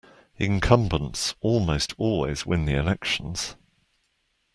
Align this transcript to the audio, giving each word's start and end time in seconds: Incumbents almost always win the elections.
Incumbents 0.37 1.35
almost 1.41 1.93
always 1.95 2.43
win 2.43 2.65
the 2.65 2.73
elections. 2.73 3.55